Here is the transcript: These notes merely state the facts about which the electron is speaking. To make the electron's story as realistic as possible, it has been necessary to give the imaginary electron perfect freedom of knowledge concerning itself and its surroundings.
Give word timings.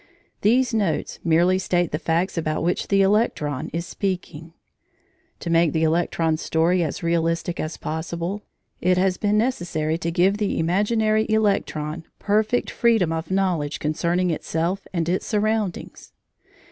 These 0.41 0.73
notes 0.73 1.19
merely 1.23 1.59
state 1.59 1.91
the 1.91 1.99
facts 1.99 2.35
about 2.35 2.63
which 2.63 2.87
the 2.87 3.03
electron 3.03 3.69
is 3.71 3.85
speaking. 3.85 4.51
To 5.41 5.51
make 5.51 5.73
the 5.73 5.83
electron's 5.83 6.41
story 6.41 6.81
as 6.81 7.03
realistic 7.03 7.59
as 7.59 7.77
possible, 7.77 8.41
it 8.79 8.97
has 8.97 9.17
been 9.17 9.37
necessary 9.37 9.99
to 9.99 10.09
give 10.09 10.37
the 10.39 10.57
imaginary 10.57 11.27
electron 11.29 12.03
perfect 12.17 12.71
freedom 12.71 13.11
of 13.13 13.29
knowledge 13.29 13.77
concerning 13.77 14.31
itself 14.31 14.87
and 14.91 15.07
its 15.07 15.27
surroundings. 15.27 16.13